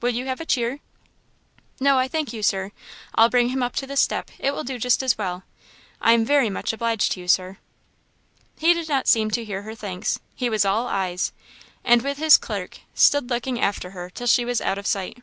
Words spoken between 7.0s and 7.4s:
to you,